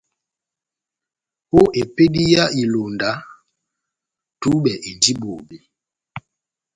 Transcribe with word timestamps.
Ó 1.59 1.61
epédi 1.81 2.23
yá 2.33 2.43
ilonda, 2.61 3.11
túbɛ 4.41 4.71
endi 4.89 5.11
bobé. 5.21 5.57